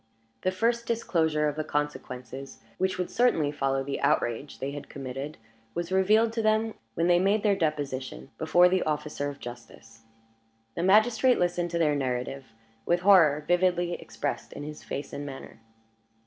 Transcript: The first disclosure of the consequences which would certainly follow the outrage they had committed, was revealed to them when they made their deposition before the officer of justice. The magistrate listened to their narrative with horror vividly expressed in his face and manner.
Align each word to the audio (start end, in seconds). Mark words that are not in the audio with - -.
The 0.41 0.49
first 0.49 0.87
disclosure 0.87 1.47
of 1.47 1.55
the 1.55 1.63
consequences 1.63 2.57
which 2.79 2.97
would 2.97 3.11
certainly 3.11 3.51
follow 3.51 3.83
the 3.83 4.01
outrage 4.01 4.57
they 4.57 4.71
had 4.71 4.89
committed, 4.89 5.37
was 5.75 5.91
revealed 5.91 6.33
to 6.33 6.41
them 6.41 6.73
when 6.95 7.05
they 7.05 7.19
made 7.19 7.43
their 7.43 7.55
deposition 7.55 8.31
before 8.39 8.67
the 8.67 8.81
officer 8.81 9.29
of 9.29 9.39
justice. 9.39 10.01
The 10.73 10.81
magistrate 10.81 11.37
listened 11.37 11.69
to 11.69 11.77
their 11.77 11.93
narrative 11.93 12.47
with 12.83 13.01
horror 13.01 13.45
vividly 13.47 13.93
expressed 13.93 14.53
in 14.53 14.63
his 14.63 14.81
face 14.83 15.13
and 15.13 15.23
manner. 15.23 15.59